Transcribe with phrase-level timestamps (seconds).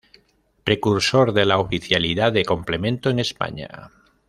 [0.63, 3.91] Precursor de la Oficialidad de Complemento en España.